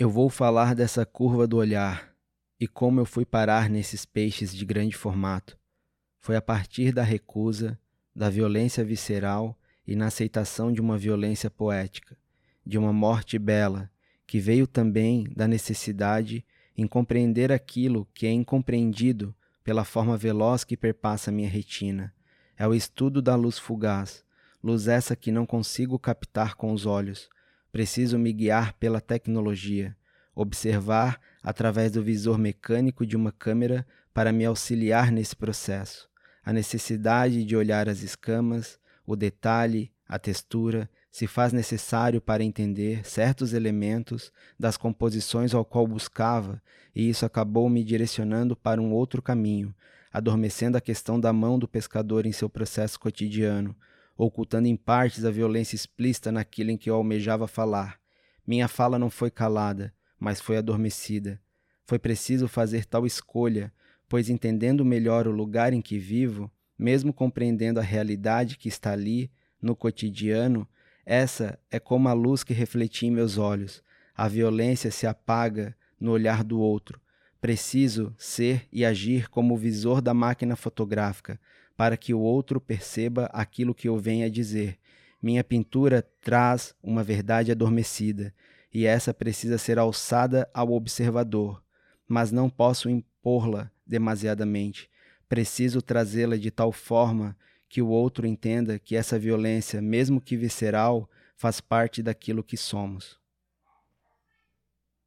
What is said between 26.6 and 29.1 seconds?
os olhos, Preciso me guiar pela